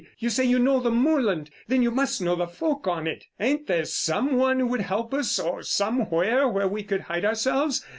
You 0.17 0.31
say 0.31 0.43
you 0.45 0.57
know 0.57 0.79
the 0.79 0.89
moorland—then 0.89 1.83
you 1.83 1.91
must 1.91 2.23
know 2.23 2.35
the 2.35 2.47
folk 2.47 2.87
on 2.87 3.05
it. 3.05 3.25
Ain't 3.39 3.67
there 3.67 3.85
some 3.85 4.35
one 4.35 4.57
who 4.59 4.65
would 4.65 4.81
help 4.81 5.13
us—or 5.13 5.61
somewhere 5.61 6.47
where 6.47 6.67
we 6.67 6.81
could 6.81 7.01
hide 7.01 7.23
ourselves? 7.23 7.85